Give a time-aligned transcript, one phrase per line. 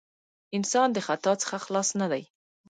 [0.57, 2.23] انسان د خطاء څخه خلاص نه دی.